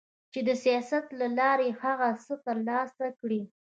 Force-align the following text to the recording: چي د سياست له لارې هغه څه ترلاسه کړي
چي 0.31 0.39
د 0.47 0.49
سياست 0.63 1.05
له 1.19 1.27
لارې 1.39 1.69
هغه 1.81 2.09
څه 2.25 2.33
ترلاسه 2.45 3.05
کړي 3.19 3.41